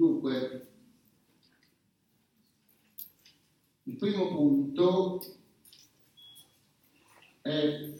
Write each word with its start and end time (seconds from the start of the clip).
Dunque, 0.00 0.68
il 3.82 3.96
primo 3.96 4.28
punto 4.28 5.22
è, 7.42 7.92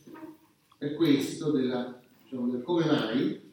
è 0.79 0.95
questo 0.95 1.51
della, 1.51 2.01
diciamo, 2.23 2.53
del 2.53 2.63
come 2.63 2.87
mai 2.87 3.53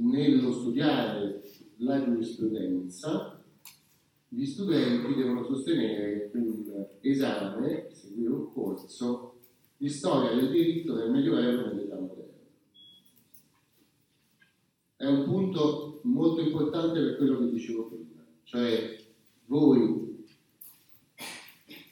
nello 0.00 0.52
studiare 0.52 1.42
la 1.76 2.04
giurisprudenza 2.04 3.42
gli 4.28 4.44
studenti 4.44 5.14
devono 5.14 5.44
sostenere 5.44 6.30
un 6.34 6.84
esame, 7.00 7.88
seguire 7.90 8.34
un 8.34 8.52
corso 8.52 9.38
di 9.78 9.88
storia 9.88 10.34
del 10.34 10.50
diritto 10.50 10.92
del 10.92 11.10
Medioevo 11.10 11.64
e 11.64 11.68
dell'età 11.68 11.98
moderna. 11.98 12.36
È 14.96 15.06
un 15.06 15.24
punto 15.24 15.93
molto 16.04 16.40
importante 16.40 17.00
per 17.00 17.16
quello 17.16 17.38
che 17.40 17.50
dicevo 17.50 17.86
prima, 17.86 18.24
cioè 18.44 19.02
voi 19.46 20.24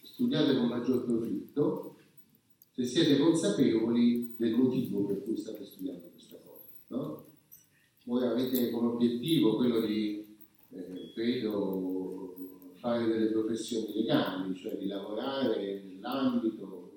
studiate 0.03 0.57
con 0.57 0.69
maggior 0.69 1.05
profitto 1.05 1.97
se 2.73 2.85
siete 2.85 3.19
consapevoli 3.19 4.35
del 4.37 4.55
motivo 4.55 5.05
per 5.05 5.23
cui 5.23 5.37
state 5.37 5.65
studiando 5.65 6.09
questa 6.11 6.39
cosa. 6.45 6.65
No? 6.89 7.25
Voi 8.05 8.25
avete 8.25 8.71
come 8.71 8.89
obiettivo 8.89 9.57
quello 9.57 9.81
di, 9.81 10.25
eh, 10.71 11.13
credo, 11.15 12.35
fare 12.75 13.07
delle 13.07 13.27
professioni 13.27 13.93
legali, 13.95 14.57
cioè 14.57 14.77
di 14.77 14.87
lavorare 14.87 15.85
nell'ambito 15.85 16.95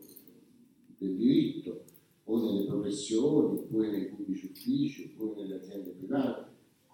del 0.98 1.16
diritto 1.16 1.84
o 2.24 2.44
nelle 2.44 2.66
professioni, 2.66 3.58
oppure 3.60 3.92
nei 3.92 4.08
pubblici 4.08 4.48
uffici, 4.48 5.14
oppure 5.14 5.42
nelle 5.42 5.62
aziende 5.62 5.92
private, 5.92 6.45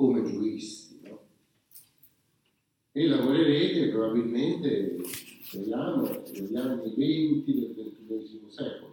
come 0.01 0.23
giuristi. 0.23 0.99
No? 1.03 1.19
E 2.91 3.07
lavorerete 3.07 3.89
probabilmente, 3.89 4.97
speriamo, 5.43 6.23
negli 6.33 6.55
anni 6.55 6.93
20 6.95 7.53
del 7.53 7.75
XXI 7.75 8.45
secolo. 8.47 8.89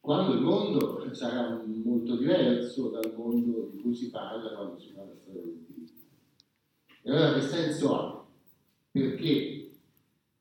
Quando 0.00 0.34
il 0.34 0.40
mondo 0.40 1.14
sarà 1.14 1.62
molto 1.64 2.16
diverso 2.16 2.88
dal 2.88 3.14
mondo 3.14 3.70
di 3.72 3.80
cui 3.80 3.94
si 3.94 4.10
parla 4.10 4.54
quando 4.56 4.80
si 4.80 4.90
fa 4.90 5.04
la 5.04 5.14
storia 5.14 5.42
del 5.42 5.64
diritto. 5.68 6.02
E 7.02 7.10
allora 7.10 7.34
che 7.34 7.42
senso 7.42 7.94
ha? 7.94 8.26
Perché 8.90 9.67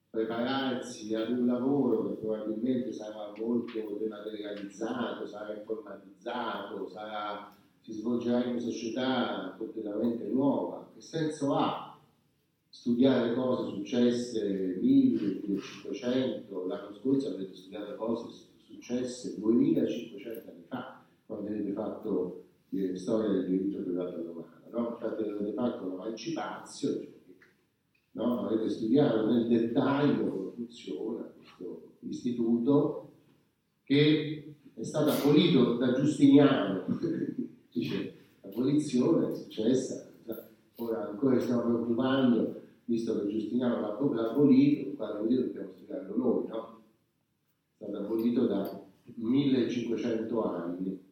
prepararsi 0.09 1.13
ad 1.13 1.31
un 1.31 1.45
lavoro 1.45 2.08
che 2.08 2.13
probabilmente 2.16 2.91
sarà 2.91 3.33
molto 3.38 3.97
dematerializzato, 4.00 5.27
sarà 5.27 5.55
informatizzato, 5.55 6.88
sarà, 6.89 7.55
si 7.80 7.91
svolgerà 7.94 8.44
in 8.45 8.52
una 8.52 8.59
società 8.59 9.55
completamente 9.58 10.25
nuova. 10.27 10.89
Che 10.94 11.02
senso 11.02 11.53
ha 11.55 11.99
studiare 12.69 13.33
cose 13.33 13.75
successe 13.75 14.77
1000, 14.80 15.39
1500? 15.45 16.66
L'anno 16.66 16.94
scorso 16.94 17.30
avete 17.30 17.53
studiato 17.53 17.95
cose 17.95 18.45
successe 18.58 19.39
2500 19.39 20.49
anni 20.49 20.64
fa, 20.67 21.03
quando 21.25 21.49
avete 21.49 21.71
fatto 21.73 22.42
storia 22.97 23.30
del 23.30 23.45
diritto 23.45 23.81
privato 23.81 24.21
romano. 24.23 24.66
No? 24.71 24.89
Infatti 24.89 25.23
avete 25.23 25.53
fatto 25.53 25.88
l'emancipazione, 25.88 27.08
no? 28.17 28.45
avete 28.47 28.69
studiato 28.69 29.25
nel 29.27 29.47
dettaglio 29.47 30.27
come 30.27 30.51
funziona 30.55 31.31
questo 31.37 31.93
istituto 31.99 33.11
che 33.83 34.55
è 34.73 34.83
stato 34.83 35.11
abolito 35.11 35.75
da 35.75 35.93
Giustiniano, 35.93 36.85
dice 37.71 38.15
l'abolizione 38.41 39.29
è 39.29 39.35
successa, 39.35 40.11
ora 40.75 41.09
ancora 41.09 41.39
stiamo 41.39 41.61
preoccupando, 41.61 42.61
visto 42.85 43.19
che 43.19 43.27
Giustiniano 43.27 43.79
l'ha 43.79 43.93
proprio 43.93 44.29
abolito, 44.29 44.95
quando 44.95 45.19
abolito 45.19 45.42
dobbiamo 45.43 45.71
studiarlo 45.71 46.17
noi, 46.17 46.47
no? 46.47 46.81
È 47.77 47.83
stato 47.83 47.97
abolito 47.97 48.45
da 48.45 48.83
1500 49.15 50.43
anni. 50.43 51.05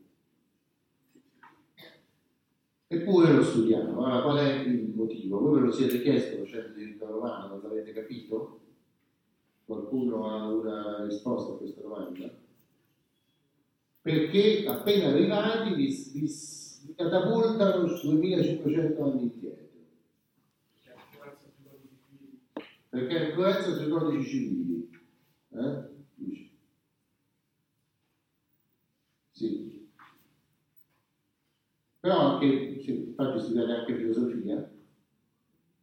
Eppure 3.06 3.34
lo 3.34 3.44
studiamo. 3.44 4.04
Allora, 4.04 4.24
qual 4.24 4.38
è 4.38 4.62
il 4.62 4.92
motivo? 4.96 5.40
Voi 5.40 5.60
ve 5.60 5.68
lo 5.68 5.72
siete 5.72 6.02
chiesto 6.02 6.38
facendo 6.38 6.76
diritto 6.76 7.06
romano, 7.06 7.50
non 7.50 7.62
l'avete 7.62 7.94
capito? 7.94 8.62
Qualcuno 9.64 10.28
ha 10.28 10.52
una 10.52 11.06
risposta 11.06 11.54
a 11.54 11.58
questa 11.58 11.82
domanda? 11.82 12.36
Perché 14.02 14.66
appena 14.68 15.10
arrivati 15.10 15.76
vi, 15.76 15.86
vi, 16.14 16.32
vi 16.86 16.96
catapultano 16.96 17.86
2500 17.86 19.04
anni 19.04 19.22
indietro. 19.22 19.66
Perché 22.90 23.18
è 23.18 23.28
influenza 23.28 23.76
sui 23.76 23.88
codici 23.88 24.30
civili. 24.30 24.90
Eh? 25.52 25.95
Però 32.06 32.20
anche, 32.20 32.46
infatti 32.46 33.40
studiate 33.40 33.72
anche 33.72 33.96
filosofia, 33.96 34.72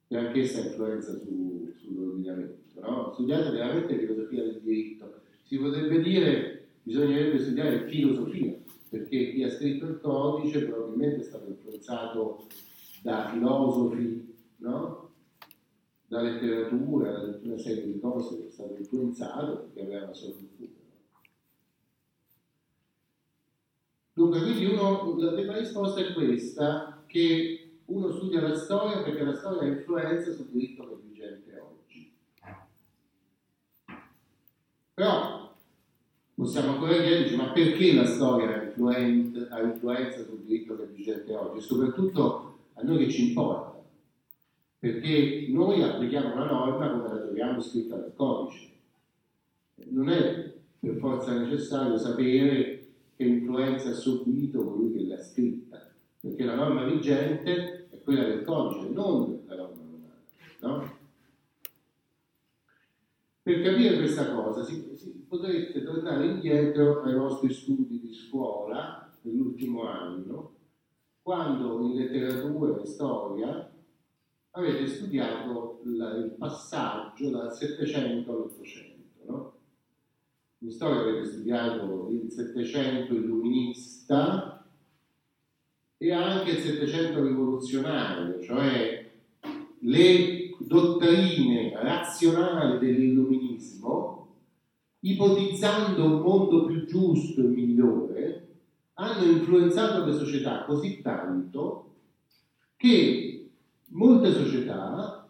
che 0.06 0.16
anch'essa 0.16 0.60
influenza 0.60 1.18
su, 1.18 1.74
sull'ordinamento, 1.80 2.80
no? 2.80 3.10
Studiate 3.12 3.50
veramente 3.50 3.98
filosofia 3.98 4.44
del 4.44 4.60
diritto. 4.62 5.22
Si 5.42 5.58
potrebbe 5.58 6.00
dire, 6.00 6.68
bisognerebbe 6.84 7.40
studiare 7.40 7.88
filosofia, 7.88 8.54
perché 8.88 9.32
chi 9.32 9.42
ha 9.42 9.50
scritto 9.50 9.86
il 9.86 9.98
codice 10.00 10.64
probabilmente 10.64 11.22
è 11.22 11.24
stato 11.24 11.48
influenzato 11.48 12.46
da 13.02 13.28
filosofi, 13.28 14.32
no? 14.58 15.10
da 16.06 16.20
letteratura, 16.20 17.10
da 17.10 17.32
tutta 17.32 17.48
una 17.48 17.58
serie 17.58 17.84
di 17.84 17.98
cose 17.98 18.38
che 18.38 18.46
è 18.46 18.50
stato 18.50 18.76
influenzato 18.78 19.56
perché 19.56 19.80
aveva 19.80 20.04
una 20.04 20.14
sua 20.14 20.30
cultura. 20.30 20.81
Dunque, 24.22 24.40
quindi 24.40 24.66
uno, 24.66 25.16
la 25.18 25.32
prima 25.32 25.58
risposta 25.58 26.00
è 26.00 26.12
questa, 26.12 27.02
che 27.06 27.70
uno 27.86 28.12
studia 28.12 28.40
la 28.40 28.54
storia 28.54 29.02
perché 29.02 29.24
la 29.24 29.34
storia 29.34 29.62
ha 29.62 29.66
influenza 29.66 30.30
sul 30.30 30.46
diritto 30.52 30.86
che 30.86 30.94
è 30.94 30.96
vigente 31.08 31.58
oggi. 31.58 32.12
Però 34.94 35.52
possiamo 36.36 36.70
ancora 36.70 36.92
chiederci, 36.92 37.34
ma 37.34 37.50
perché 37.50 37.94
la 37.94 38.06
storia 38.06 38.60
ha, 38.60 39.60
influenza, 39.60 40.24
sul 40.24 40.44
diritto 40.44 40.76
che 40.76 40.84
è 40.84 40.86
vigente 40.86 41.34
oggi? 41.34 41.58
E 41.58 41.62
soprattutto 41.62 42.58
a 42.74 42.82
noi 42.82 42.98
che 42.98 43.10
ci 43.10 43.28
importa. 43.30 43.82
Perché 44.78 45.46
noi 45.48 45.82
applichiamo 45.82 46.32
una 46.32 46.44
norma 46.44 46.90
come 46.90 47.08
la 47.08 47.20
troviamo 47.22 47.60
scritta 47.60 47.96
nel 47.96 48.12
codice. 48.14 48.70
Non 49.88 50.08
è 50.10 50.54
per 50.78 50.96
forza 50.98 51.36
necessario 51.36 51.98
sapere 51.98 52.81
che 53.14 53.24
influenza 53.24 53.90
ha 53.90 53.94
subito 53.94 54.64
colui 54.64 54.92
che 54.92 55.06
l'ha 55.06 55.22
scritta, 55.22 55.90
perché 56.20 56.44
la 56.44 56.54
norma 56.54 56.84
vigente 56.84 57.88
è 57.90 58.00
quella 58.02 58.24
del 58.24 58.42
codice, 58.42 58.88
non 58.88 59.42
la 59.46 59.56
norma 59.56 59.82
romana. 59.82 60.20
No? 60.60 61.00
Per 63.42 63.62
capire 63.62 63.96
questa 63.96 64.32
cosa 64.32 64.62
si, 64.62 64.92
si, 64.94 65.24
potrete 65.28 65.82
tornare 65.82 66.26
indietro 66.26 67.02
ai 67.02 67.14
vostri 67.14 67.52
studi 67.52 68.00
di 68.00 68.12
scuola 68.14 69.10
dell'ultimo 69.20 69.82
anno, 69.84 70.54
quando 71.22 71.80
in 71.82 71.96
letteratura 71.96 72.80
e 72.80 72.86
storia 72.86 73.72
avete 74.50 74.86
studiato 74.86 75.80
il 75.84 76.34
passaggio 76.38 77.30
dal 77.30 77.52
700 77.52 78.30
all'Ottocento. 78.30 78.91
In 80.62 80.70
storia 80.70 81.00
avete 81.00 81.26
studiato 81.26 82.08
il 82.12 82.30
Settecento 82.30 83.14
illuminista 83.14 84.64
e 85.96 86.12
anche 86.12 86.52
il 86.52 86.58
Settecento 86.58 87.20
rivoluzionario, 87.20 88.40
cioè 88.40 89.10
le 89.80 90.54
dottrine 90.58 91.72
razionali 91.74 92.78
dell'illuminismo, 92.78 94.28
ipotizzando 95.00 96.04
un 96.04 96.20
mondo 96.20 96.66
più 96.66 96.86
giusto 96.86 97.40
e 97.40 97.48
migliore, 97.48 98.48
hanno 98.94 99.32
influenzato 99.32 100.04
le 100.04 100.12
società 100.16 100.64
così 100.64 101.02
tanto 101.02 101.94
che 102.76 103.50
molte 103.88 104.30
società 104.30 105.28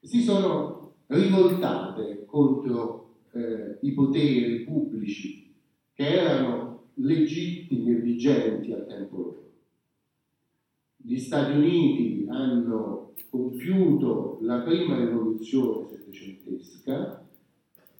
si 0.00 0.22
sono 0.22 0.94
rivoltate 1.08 2.24
contro 2.24 3.01
eh, 3.32 3.78
i 3.80 3.92
poteri 3.92 4.64
pubblici 4.64 5.52
che 5.94 6.06
erano 6.06 6.90
legittimi 6.94 7.90
e 7.90 7.94
vigenti 7.96 8.72
al 8.72 8.86
tempo 8.86 9.16
loro. 9.16 9.50
Gli 10.96 11.18
Stati 11.18 11.56
Uniti 11.56 12.26
hanno 12.28 13.12
compiuto 13.30 14.38
la 14.42 14.60
prima 14.60 14.96
rivoluzione 14.96 15.88
settecentesca 15.88 17.26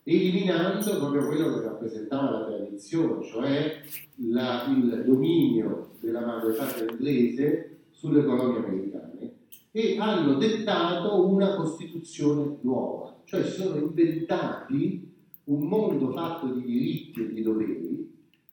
eliminando 0.05 0.99
proprio 0.99 1.26
quello 1.26 1.55
che 1.55 1.61
rappresentava 1.61 2.31
la 2.31 2.46
tradizione, 2.46 3.25
cioè 3.25 3.81
la, 4.17 4.67
il 4.69 5.05
dominio 5.06 5.90
della 6.00 6.25
madrepatria 6.25 6.90
inglese 6.90 7.78
sulle 7.90 8.25
colonie 8.25 8.64
americane 8.64 9.32
e 9.70 9.96
hanno 9.99 10.35
dettato 10.35 11.26
una 11.26 11.55
Costituzione 11.55 12.58
nuova, 12.62 13.17
cioè 13.25 13.44
si 13.44 13.61
sono 13.61 13.76
inventati 13.76 15.12
un 15.44 15.67
mondo 15.67 16.12
fatto 16.12 16.47
di 16.47 16.62
diritti 16.62 17.21
e 17.21 17.33
di 17.33 17.43
doveri 17.43 17.93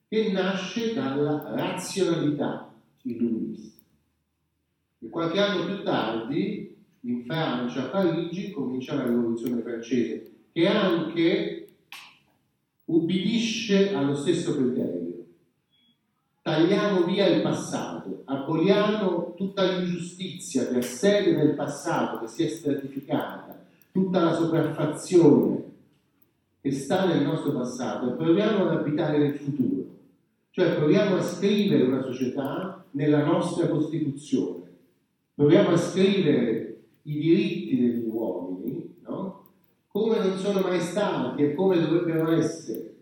che 0.10 0.32
nasce 0.32 0.96
dalla 0.96 1.54
razionalità 1.56 2.74
illuminista. 3.04 3.80
E 5.02 5.10
qualche 5.10 5.40
anno 5.40 5.66
più 5.66 5.84
tardi, 5.84 6.76
in 7.02 7.24
Francia, 7.26 7.84
a 7.84 7.90
Parigi, 7.90 8.52
comincia 8.52 8.96
la 8.96 9.06
rivoluzione 9.06 9.62
francese, 9.62 10.32
che 10.52 10.68
anche 10.68 11.68
ubbidisce 12.86 13.94
allo 13.94 14.16
stesso 14.16 14.56
criterio. 14.56 15.26
Tagliamo 16.42 17.04
via 17.04 17.28
il 17.28 17.44
passato, 17.44 18.24
aboliamo 18.26 19.36
tutta 19.36 19.64
l'ingiustizia 19.64 20.68
che 20.68 20.78
ha 20.78 20.82
sede 20.82 21.36
nel 21.36 21.54
passato, 21.54 22.20
che 22.22 22.28
si 22.28 22.44
è 22.44 22.48
stratificata, 22.48 23.64
tutta 23.92 24.24
la 24.24 24.34
sopraffazione 24.34 25.69
che 26.62 26.72
sta 26.72 27.06
nel 27.06 27.24
nostro 27.24 27.54
passato 27.54 28.12
e 28.12 28.16
proviamo 28.16 28.68
ad 28.68 28.78
abitare 28.78 29.18
nel 29.18 29.36
futuro. 29.36 29.98
Cioè 30.52 30.76
proviamo 30.76 31.16
a 31.16 31.22
scrivere 31.22 31.84
una 31.84 32.02
società 32.02 32.86
nella 32.92 33.24
nostra 33.24 33.68
Costituzione, 33.68 34.64
proviamo 35.36 35.70
a 35.70 35.78
scrivere 35.78 36.82
i 37.04 37.20
diritti 37.20 37.80
degli 37.80 38.08
uomini, 38.08 38.96
no? 39.04 39.46
come 39.88 40.20
non 40.20 40.38
sono 40.38 40.62
mai 40.62 40.80
stati 40.82 41.44
e 41.44 41.54
come 41.54 41.80
dovrebbero 41.80 42.32
essere. 42.32 42.96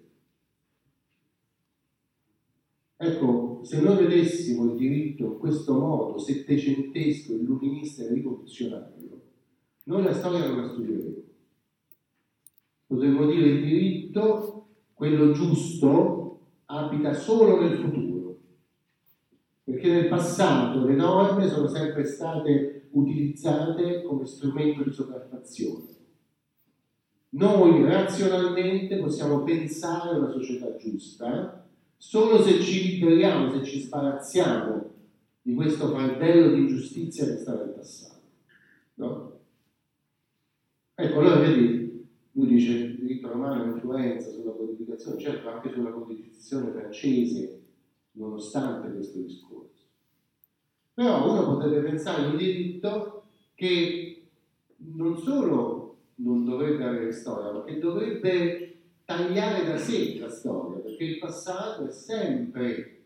Ecco, 3.00 3.62
se 3.64 3.80
noi 3.80 4.06
vedessimo 4.06 4.72
il 4.72 4.78
diritto 4.78 5.24
in 5.24 5.38
questo 5.38 5.74
modo 5.74 6.18
settecentesco, 6.18 7.34
illuminista 7.34 8.04
e 8.04 8.14
rivoluzionario, 8.14 9.22
noi 9.84 10.04
la 10.04 10.14
storia 10.14 10.48
non 10.48 10.62
la 10.62 10.70
studieremo. 10.70 11.17
Potremmo 12.88 13.26
dire 13.26 13.48
il 13.50 13.64
diritto, 13.64 14.68
quello 14.94 15.34
giusto, 15.34 16.40
abita 16.66 17.14
solo 17.14 17.62
nel 17.62 17.78
futuro, 17.78 18.40
perché 19.64 19.92
nel 19.92 20.08
passato 20.08 20.86
le 20.86 20.96
norme 20.96 21.50
sono 21.50 21.68
sempre 21.68 22.06
state 22.06 22.88
utilizzate 22.92 24.04
come 24.04 24.26
strumento 24.26 24.84
di 24.84 24.92
sopraffazione. 24.92 25.96
Noi 27.30 27.84
razionalmente 27.84 28.98
possiamo 28.98 29.44
pensare 29.44 30.16
a 30.16 30.18
una 30.18 30.32
società 30.32 30.76
giusta 30.78 31.68
solo 31.98 32.42
se 32.42 32.62
ci 32.62 33.00
liberiamo, 33.00 33.52
se 33.52 33.64
ci 33.64 33.82
sbarazziamo 33.82 34.94
di 35.42 35.54
questo 35.54 35.90
fardello 35.90 36.54
di 36.54 36.62
ingiustizia 36.62 37.26
che 37.26 37.38
sta 37.38 37.54
nel 37.54 37.70
passato. 37.70 38.22
No? 38.96 39.40
Ecco, 40.96 41.20
allora 41.20 41.40
vedi, 41.40 41.87
lui 42.38 42.48
dice 42.48 42.72
il 42.72 43.00
diritto 43.00 43.30
romano 43.30 43.64
ha 43.64 43.66
influenza 43.66 44.30
sulla 44.30 44.52
codificazione, 44.52 45.20
certo 45.20 45.50
anche 45.50 45.72
sulla 45.72 45.90
codificazione 45.90 46.70
francese, 46.70 47.62
nonostante 48.12 48.94
questo 48.94 49.18
discorso. 49.18 49.86
Però 50.94 51.32
uno 51.32 51.56
potrebbe 51.56 51.90
pensare 51.90 52.24
a 52.26 52.30
un 52.30 52.38
diritto 52.38 53.24
che 53.56 54.28
non 54.78 55.18
solo 55.18 55.96
non 56.16 56.46
dovrebbe 56.46 56.84
avere 56.84 57.12
storia, 57.12 57.52
ma 57.52 57.64
che 57.64 57.80
dovrebbe 57.80 58.82
tagliare 59.04 59.66
da 59.66 59.78
sé 59.78 60.20
la 60.20 60.30
storia, 60.30 60.78
perché 60.78 61.06
il 61.06 61.18
passato 61.18 61.88
è 61.88 61.92
sempre 61.92 63.02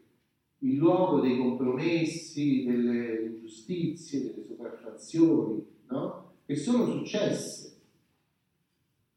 il 0.58 0.76
luogo 0.76 1.22
dei 1.22 1.38
compromessi, 1.38 2.66
delle 2.66 3.28
ingiustizie, 3.28 4.24
delle 4.24 4.46
sopraffazioni, 4.46 5.66
no? 5.88 6.34
che 6.46 6.56
sono 6.58 6.86
successe. 6.86 7.71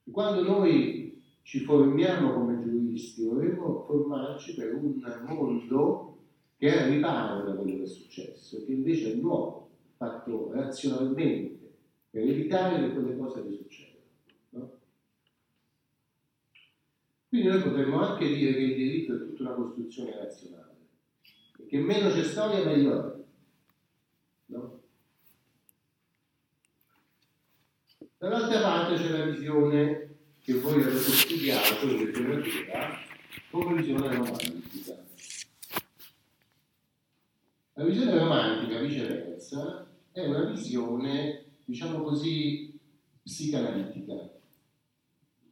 E 0.04 0.10
quando 0.10 0.42
noi 0.42 1.22
ci 1.42 1.60
formiamo 1.60 2.32
come 2.32 2.60
giuristi, 2.60 3.24
dovremmo 3.24 3.84
formarci 3.86 4.54
per 4.54 4.74
un 4.74 5.00
mondo 5.26 6.18
che 6.56 6.74
è 6.74 6.88
riparo 6.88 7.44
da 7.44 7.54
quello 7.54 7.78
che 7.78 7.82
è 7.82 7.86
successo, 7.86 8.64
che 8.64 8.72
invece 8.72 9.12
è 9.12 9.16
nuovo, 9.16 9.68
fatto 9.96 10.52
razionalmente, 10.52 11.72
per 12.10 12.22
evitare 12.22 12.80
che 12.80 12.92
quelle 12.92 13.16
cose 13.16 13.42
risuccedano. 13.42 13.92
Quindi 17.28 17.48
noi 17.48 17.62
potremmo 17.62 18.00
anche 18.00 18.28
dire 18.28 18.52
che 18.52 18.60
il 18.60 18.74
diritto 18.76 19.14
è 19.16 19.18
tutta 19.18 19.42
una 19.42 19.54
costruzione 19.54 20.16
razionale, 20.16 20.76
perché 21.56 21.78
meno 21.80 22.08
c'è 22.10 22.22
storia 22.22 22.64
meglio 22.64 23.12
è. 23.12 23.22
No? 24.46 24.83
Dall'altra 28.24 28.62
parte 28.62 28.94
c'è 28.94 29.10
la 29.10 29.26
visione 29.26 30.16
che 30.40 30.54
voi 30.54 30.80
avete 30.80 30.98
studiato 30.98 31.86
in 31.86 32.06
letteratura 32.06 32.98
come 33.50 33.74
visione 33.74 34.14
romantica. 34.14 35.04
La 37.74 37.84
visione 37.84 38.16
romantica, 38.16 38.80
viceversa, 38.80 39.86
è 40.10 40.26
una 40.26 40.44
visione, 40.44 41.44
diciamo 41.66 42.00
così, 42.00 42.72
psicanalitica 43.22 44.30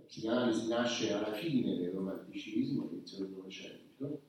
psicanalisi 0.06 0.68
nasce 0.68 1.12
alla 1.12 1.32
fine 1.32 1.76
del 1.76 1.90
romanticismo, 1.90 2.84
all'inizio 2.86 3.18
del 3.18 3.34
Novecento, 3.34 4.20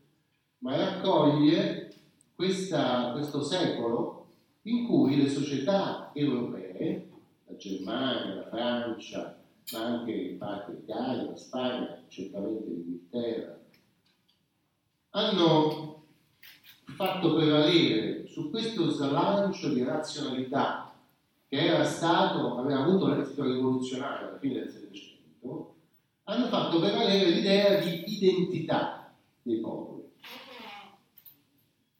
ma 0.60 0.76
raccoglie 0.76 1.94
questa, 2.36 3.12
questo 3.14 3.42
secolo 3.42 4.28
in 4.64 4.86
cui 4.86 5.16
le 5.16 5.30
società 5.30 6.12
europee, 6.14 7.08
la 7.10 7.13
Germania, 7.64 8.36
la 8.36 8.48
Francia, 8.50 9.38
ma 9.72 9.80
anche 9.86 10.12
in 10.12 10.38
parte 10.38 10.74
l'Italia, 10.74 11.30
la 11.30 11.36
Spagna, 11.38 12.04
certamente 12.10 12.68
l'Inghilterra, 12.68 13.58
hanno 15.12 16.04
fatto 16.96 17.36
prevalere 17.36 18.28
su 18.28 18.50
questo 18.50 18.90
slancio 18.90 19.70
di 19.70 19.84
razionalità 19.84 20.94
che 21.48 21.58
era 21.58 21.86
stato, 21.86 22.58
aveva 22.58 22.84
avuto 22.84 23.08
l'esito 23.08 23.44
rivoluzionario 23.44 24.28
alla 24.28 24.40
fine 24.40 24.56
del 24.56 24.70
Settecento, 24.70 25.76
hanno 26.24 26.48
fatto 26.48 26.80
prevalere 26.80 27.30
l'idea 27.30 27.80
di 27.80 28.04
identità 28.08 29.14
dei 29.42 29.60
popoli. 29.60 30.04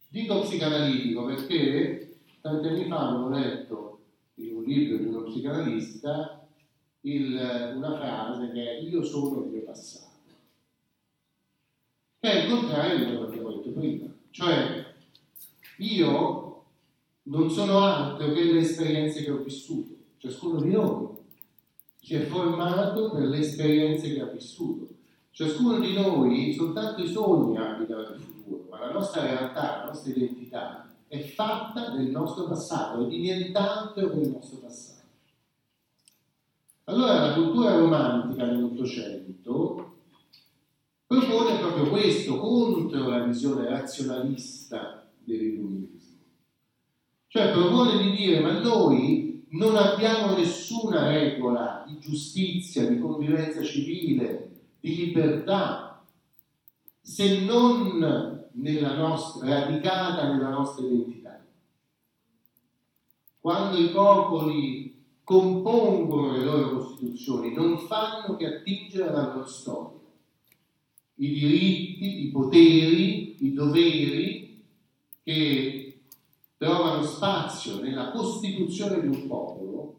Dico 0.10 0.42
psicanalitico 0.42 1.26
perché 1.26 2.18
tanti 2.42 2.68
anni 2.68 2.86
fa 2.88 3.08
avevo 3.08 3.30
letto 3.30 3.93
un 4.64 4.70
libro 4.70 4.98
di 4.98 5.06
uno 5.06 5.24
psicanalista 5.24 6.48
il, 7.02 7.74
una 7.76 7.96
frase 7.98 8.52
che 8.52 8.70
è 8.70 8.80
io 8.80 9.04
sono 9.04 9.44
il 9.44 9.52
mio 9.52 9.62
passato, 9.64 10.12
che 12.20 12.32
è 12.32 12.44
il 12.44 12.50
contrario 12.50 12.98
di 12.98 13.04
quello 13.04 13.26
che 13.26 13.26
abbiamo 13.26 13.56
detto 13.56 13.72
prima, 13.72 14.06
cioè 14.30 14.86
io 15.80 16.66
non 17.24 17.50
sono 17.50 17.80
altro 17.80 18.32
che 18.32 18.44
le 18.44 18.60
esperienze 18.60 19.24
che 19.24 19.32
ho 19.32 19.44
vissuto, 19.44 19.96
ciascuno 20.18 20.62
di 20.62 20.72
noi 20.72 21.10
si 22.00 22.16
è 22.16 22.22
formato 22.22 23.12
per 23.12 23.24
le 23.24 23.38
esperienze 23.38 24.14
che 24.14 24.22
ha 24.22 24.26
vissuto. 24.26 24.92
Ciascuno 25.32 25.80
di 25.80 25.94
noi, 25.94 26.54
soltanto 26.54 27.02
i 27.02 27.08
sogni 27.08 27.58
abitano 27.58 28.10
nel 28.10 28.20
futuro, 28.20 28.68
ma 28.70 28.78
la 28.78 28.92
nostra 28.92 29.24
realtà, 29.24 29.78
la 29.78 29.86
nostra 29.86 30.12
identità 30.12 30.83
è 31.14 31.20
fatta 31.20 31.92
del 31.92 32.10
nostro 32.10 32.48
passato 32.48 33.06
e 33.06 33.08
di 33.08 33.20
nient'altro 33.20 34.10
che 34.10 34.20
il 34.20 34.30
nostro 34.30 34.58
passato. 34.58 35.02
Allora 36.86 37.28
la 37.28 37.34
cultura 37.36 37.78
romantica 37.78 38.46
nell'Ottocento 38.46 39.98
propone 41.06 41.60
proprio 41.60 41.90
questo 41.90 42.40
contro 42.40 43.08
la 43.08 43.26
visione 43.26 43.70
razionalista 43.70 45.08
dell'illuminismo. 45.20 46.18
Cioè 47.28 47.52
propone 47.52 48.02
di 48.02 48.16
dire 48.16 48.40
ma 48.40 48.60
noi 48.60 49.46
non 49.50 49.76
abbiamo 49.76 50.36
nessuna 50.36 51.10
regola 51.10 51.84
di 51.88 52.00
giustizia, 52.00 52.88
di 52.88 52.98
convivenza 52.98 53.62
civile, 53.62 54.62
di 54.80 54.96
libertà, 54.96 56.04
se 57.00 57.42
non 57.42 58.43
nella 58.54 58.96
nostra, 58.96 59.48
radicata 59.48 60.32
nella 60.32 60.50
nostra 60.50 60.86
identità. 60.86 61.46
Quando 63.40 63.78
i 63.78 63.90
popoli 63.90 65.04
compongono 65.24 66.32
le 66.32 66.44
loro 66.44 66.78
costituzioni, 66.78 67.54
non 67.54 67.78
fanno 67.80 68.36
che 68.36 68.46
attingere 68.46 69.10
alla 69.10 69.34
loro 69.34 69.46
storia. 69.46 70.00
I 71.16 71.32
diritti, 71.32 72.26
i 72.26 72.32
poteri, 72.32 73.46
i 73.46 73.54
doveri 73.54 74.64
che 75.24 76.02
trovano 76.58 77.04
spazio 77.04 77.82
nella 77.82 78.12
costituzione 78.12 79.02
di 79.02 79.08
un 79.08 79.28
popolo 79.28 79.98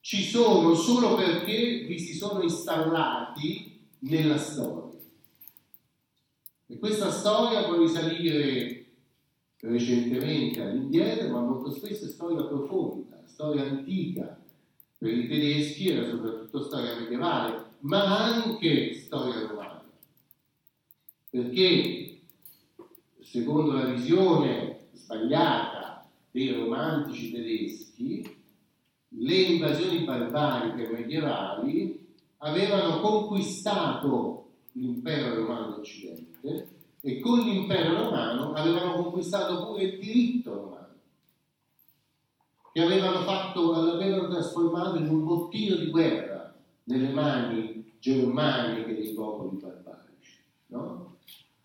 ci 0.00 0.22
sono 0.22 0.74
solo 0.74 1.14
perché 1.14 1.84
vi 1.86 1.98
si 1.98 2.14
sono 2.14 2.42
installati 2.42 3.78
nella 4.00 4.38
storia. 4.38 4.89
E 6.70 6.78
questa 6.78 7.10
storia 7.10 7.64
può 7.64 7.78
risalire 7.78 8.86
recentemente 9.56 10.62
all'indietro, 10.62 11.28
ma 11.30 11.40
molto 11.40 11.72
spesso 11.72 12.04
è 12.04 12.08
storia 12.08 12.44
profonda, 12.44 13.24
storia 13.26 13.64
antica. 13.64 14.40
Per 14.96 15.12
i 15.12 15.26
tedeschi 15.26 15.88
era 15.88 16.08
soprattutto 16.08 16.62
storia 16.62 16.94
medievale, 16.94 17.70
ma 17.80 18.24
anche 18.24 18.94
storia 18.94 19.48
romana. 19.48 19.84
Perché, 21.28 22.20
secondo 23.20 23.72
la 23.72 23.86
visione 23.86 24.90
sbagliata 24.92 26.08
dei 26.30 26.52
romantici 26.52 27.32
tedeschi, 27.32 28.42
le 29.08 29.34
invasioni 29.34 30.04
barbariche 30.04 30.88
medievali 30.88 32.14
avevano 32.38 33.00
conquistato 33.00 34.49
l'impero 34.72 35.34
romano 35.34 35.76
d'Occidente 35.76 36.68
e 37.00 37.20
con 37.20 37.40
l'impero 37.40 38.04
romano 38.04 38.52
avevano 38.52 39.02
conquistato 39.02 39.66
pure 39.66 39.84
il 39.84 39.98
diritto 39.98 40.54
romano, 40.54 40.94
che 42.72 42.82
avevano, 42.82 43.20
fatto, 43.22 43.74
avevano 43.74 44.28
trasformato 44.28 44.96
in 44.96 45.08
un 45.08 45.24
bottino 45.24 45.76
di 45.76 45.90
guerra 45.90 46.54
nelle 46.84 47.10
mani 47.10 47.94
germaniche 47.98 48.94
dei 48.94 49.12
popoli 49.14 49.56
barbarici. 49.56 50.38
No? 50.66 51.16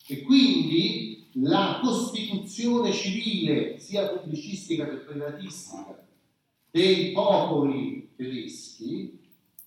E 0.08 0.22
quindi 0.22 1.28
la 1.34 1.80
costituzione 1.82 2.92
civile, 2.92 3.78
sia 3.80 4.08
pubblicistica 4.08 4.88
che 4.88 4.98
privatistica, 4.98 6.06
dei 6.72 7.12
popoli 7.12 8.12
tedeschi, 8.16 9.20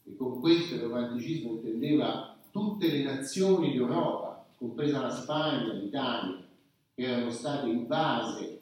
e 0.05 0.17
con 0.17 0.41
questo 0.41 0.75
il 0.75 0.81
romanticismo 0.81 1.53
intendeva 1.53 2.38
tutte 2.59 2.91
le 2.91 3.03
nazioni 3.05 3.73
d'Europa, 3.73 4.47
compresa 4.57 5.01
la 5.01 5.11
Spagna, 5.11 5.73
l'Italia, 5.73 6.45
che 6.95 7.03
erano 7.03 7.31
state 7.31 7.69
invase 7.69 8.61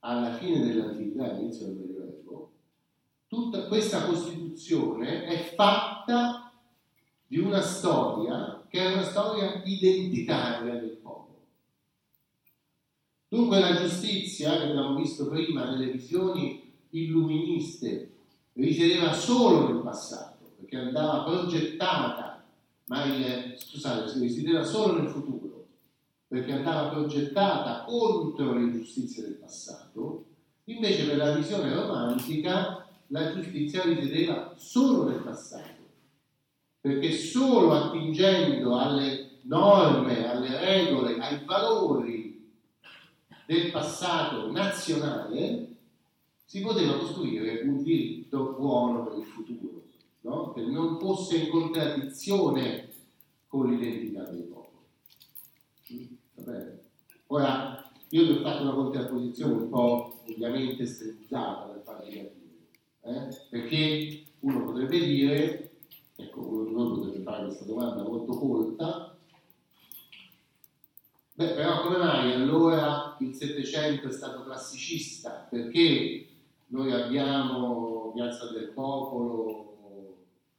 alla 0.00 0.34
fine 0.34 0.66
dell'antichità, 0.66 1.30
all'inizio 1.30 1.66
del 1.66 1.76
Medioevo, 1.76 2.50
tutta 3.28 3.66
questa 3.66 4.04
Costituzione 4.04 5.24
è 5.24 5.54
fatta 5.54 6.52
di 7.26 7.38
una 7.38 7.62
storia 7.62 8.62
che 8.68 8.78
è 8.78 8.92
una 8.92 9.04
storia 9.04 9.62
identitaria 9.64 10.74
del 10.74 10.98
popolo. 11.02 11.38
Dunque 13.28 13.58
la 13.58 13.76
giustizia, 13.76 14.56
che 14.58 14.64
abbiamo 14.64 14.94
visto 14.96 15.28
prima 15.28 15.64
nelle 15.64 15.90
visioni 15.90 16.70
illuministe 16.90 18.10
risiedeva 18.54 19.14
solo 19.14 19.68
nel 19.68 19.82
passato, 19.82 20.52
perché 20.58 20.76
andava 20.76 21.22
progettata, 21.22 22.31
ma 22.92 23.06
il, 23.06 23.54
scusate, 23.56 24.18
risiedeva 24.18 24.62
solo 24.62 25.00
nel 25.00 25.08
futuro, 25.08 25.66
perché 26.28 26.52
andava 26.52 26.90
progettata 26.90 27.84
contro 27.84 28.52
le 28.52 28.64
ingiustizie 28.64 29.22
del 29.22 29.36
passato, 29.36 30.26
invece 30.64 31.06
per 31.06 31.16
la 31.16 31.34
visione 31.34 31.74
romantica 31.74 32.86
la 33.06 33.32
giustizia 33.32 33.82
risiedeva 33.84 34.52
solo 34.56 35.08
nel 35.08 35.20
passato, 35.20 35.80
perché 36.82 37.12
solo 37.12 37.72
attingendo 37.72 38.76
alle 38.76 39.38
norme, 39.44 40.28
alle 40.28 40.60
regole, 40.60 41.18
ai 41.18 41.42
valori 41.46 42.52
del 43.46 43.70
passato 43.70 44.52
nazionale, 44.52 45.76
si 46.44 46.60
poteva 46.60 46.98
costruire 46.98 47.62
un 47.62 47.82
diritto 47.82 48.54
buono 48.58 49.04
per 49.04 49.18
il 49.18 49.24
futuro, 49.24 49.71
no? 50.22 50.52
che 50.52 50.62
non 50.62 50.98
fosse 50.98 51.36
in 51.36 51.50
contraddizione 51.50 52.88
con 53.46 53.68
l'identità 53.68 54.24
dei 54.30 54.42
popoli. 54.42 56.18
Mm? 56.40 56.68
Ora, 57.26 57.90
io 58.08 58.24
vi 58.24 58.30
ho 58.32 58.40
fatto 58.40 58.62
una 58.62 58.74
contrapposizione 58.74 59.52
un 59.54 59.68
po' 59.68 60.22
ovviamente 60.28 60.86
stilizzata 60.86 61.66
per 61.66 61.82
fare 61.82 62.04
capire, 62.04 62.34
eh? 63.02 63.28
perché 63.48 64.24
uno 64.40 64.64
potrebbe 64.64 64.98
dire, 64.98 65.70
ecco, 66.16 66.40
uno 66.40 66.94
potrebbe 66.94 67.22
fare 67.22 67.46
questa 67.46 67.64
domanda 67.64 68.02
molto 68.02 68.38
colta, 68.38 69.16
beh, 71.34 71.54
però 71.54 71.82
come 71.82 71.96
mai 71.98 72.32
allora 72.32 73.16
il 73.20 73.34
Settecento 73.34 74.08
è 74.08 74.12
stato 74.12 74.44
classicista? 74.44 75.46
Perché 75.48 76.26
noi 76.66 76.92
abbiamo 76.92 78.12
Piazza 78.14 78.50
del 78.52 78.68
Popolo 78.68 79.71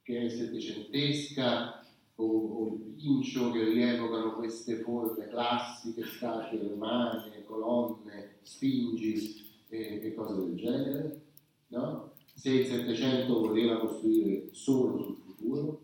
che 0.04 0.26
è 0.26 0.30
settecentesca 0.30 1.84
o, 2.16 2.26
o 2.26 2.76
il 2.76 2.94
Pincio 2.96 3.52
che 3.52 3.64
rievocano 3.64 4.36
queste 4.36 4.78
forme 4.78 5.28
classiche, 5.28 6.06
statue 6.06 6.68
romane, 6.68 7.44
colonne, 7.46 8.36
spingi 8.44 9.46
e, 9.70 10.00
e 10.04 10.14
cose 10.14 10.36
del 10.36 10.56
genere. 10.56 11.22
No? 11.68 12.12
Se 12.34 12.52
il 12.52 12.66
Settecento 12.66 13.40
voleva 13.40 13.80
costruire 13.80 14.50
solo 14.52 15.04
sul 15.04 15.18
futuro. 15.26 15.80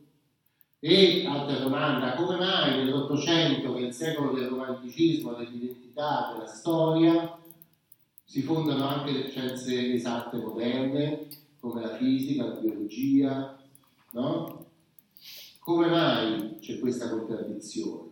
E 0.81 1.25
altra 1.25 1.59
domanda, 1.59 2.15
come 2.15 2.37
mai 2.37 2.77
nell'Ottocento, 2.77 3.73
che 3.73 3.79
è 3.79 3.87
il 3.87 3.93
secolo 3.93 4.31
del 4.31 4.47
romanticismo, 4.47 5.33
dell'identità, 5.33 6.31
della 6.33 6.47
storia, 6.47 7.37
si 8.23 8.41
fondano 8.43 8.85
anche 8.87 9.11
le 9.11 9.29
scienze 9.29 9.93
esatte 9.93 10.37
moderne, 10.37 11.27
come 11.59 11.81
la 11.81 11.95
fisica, 11.97 12.45
la 12.45 12.59
biologia, 12.59 13.58
no? 14.11 14.65
Come 15.59 15.87
mai 15.87 16.57
c'è 16.59 16.79
questa 16.79 17.09
contraddizione? 17.09 18.09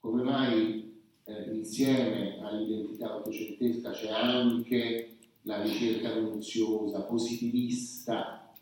Come 0.00 0.22
mai 0.22 1.02
eh, 1.24 1.54
insieme 1.54 2.38
all'identità 2.40 3.16
ottocentesca 3.16 3.90
c'è 3.90 4.10
anche 4.10 5.16
la 5.42 5.62
ricerca 5.62 6.14
minuziosa, 6.14 7.02
positivista, 7.02 8.52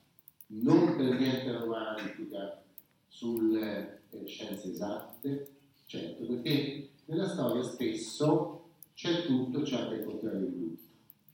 non 0.48 0.96
per 0.96 1.18
niente 1.18 1.52
romantica 1.52 2.62
sulle 3.08 4.02
eh, 4.10 4.26
scienze 4.26 4.70
esatte? 4.70 5.50
Certo, 5.86 6.26
perché 6.26 6.90
nella 7.06 7.28
storia 7.28 7.62
spesso 7.62 8.64
c'è 8.94 9.24
tutto, 9.24 9.62
c'è 9.62 9.76
anche 9.76 9.94
il 9.96 10.04
contrario 10.04 10.46
di 10.46 10.58
tutto. 10.58 10.82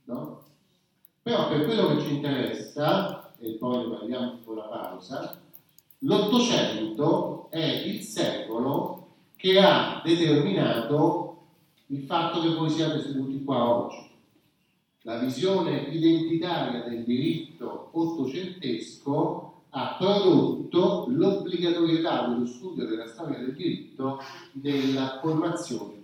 No? 0.05 0.45
Però 1.23 1.49
per 1.49 1.65
quello 1.65 1.95
che 1.95 2.03
ci 2.03 2.15
interessa, 2.17 3.22
e 3.43 3.53
poi 3.53 3.79
ne 3.79 3.97
parliamo 3.97 4.31
dopo 4.31 4.55
la 4.55 4.63
pausa, 4.63 5.43
l'Ottocento 5.99 7.51
è 7.51 7.83
il 7.85 8.01
secolo 8.01 9.09
che 9.37 9.59
ha 9.59 10.01
determinato 10.05 11.37
il 11.87 12.03
fatto 12.05 12.41
che 12.41 12.55
voi 12.55 12.71
siate 12.71 13.03
seduti 13.03 13.43
qua 13.45 13.69
oggi. 13.69 14.11
La 15.03 15.19
visione 15.19 15.89
identitaria 15.91 16.83
del 16.83 17.05
diritto 17.05 17.89
ottocentesco 17.93 19.63
ha 19.71 19.97
prodotto 19.99 21.07
l'obbligatorietà 21.09 22.29
dello 22.29 22.47
studio 22.47 22.87
della 22.87 23.07
storia 23.07 23.39
del 23.39 23.55
diritto 23.55 24.21
nella 24.53 25.19
formazione 25.21 26.01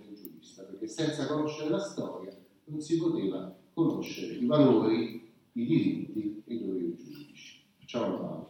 perché 0.79 0.87
senza 0.87 1.27
conoscere 1.27 1.69
la 1.69 1.79
storia 1.79 2.33
non 2.65 2.79
si 2.79 2.97
poteva 2.97 3.53
conoscere 3.73 4.35
i 4.35 4.45
valori, 4.45 5.29
i 5.53 5.65
diritti 5.65 6.43
e 6.45 6.53
i 6.53 6.65
doveri 6.65 6.95
giuridici. 6.95 7.28
Facciamo 7.89 8.13
una 8.17 8.19
pausa. 8.27 8.48